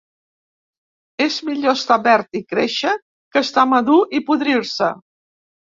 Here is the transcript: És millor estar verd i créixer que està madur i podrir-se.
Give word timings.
És 1.25 1.37
millor 1.51 1.75
estar 1.81 1.99
verd 2.09 2.41
i 2.41 2.43
créixer 2.55 2.97
que 3.35 3.47
està 3.47 3.69
madur 3.77 4.01
i 4.21 4.25
podrir-se. 4.33 4.95